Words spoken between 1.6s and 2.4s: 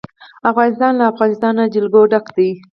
جلکو ډک